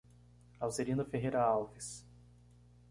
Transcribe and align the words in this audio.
Alzerina 0.59 1.05
Ferreira 1.05 1.43
Alves 1.45 2.03